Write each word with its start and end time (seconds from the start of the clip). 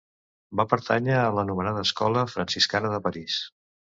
Va 0.59 0.63
pertànyer 0.69 1.19
a 1.23 1.27
l'anomenada 1.39 1.83
escola 1.89 2.23
franciscana 2.31 2.91
de 2.95 3.01
París. 3.09 3.37